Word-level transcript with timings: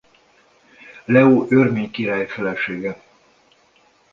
Leó 1.05 1.45
örmény 1.49 1.91
király 1.91 2.25
felesége. 2.27 3.01